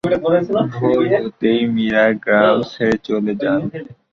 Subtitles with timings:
[0.73, 3.61] ভোর হতেই মীরা গ্রাম ছেড়ে চলে যান।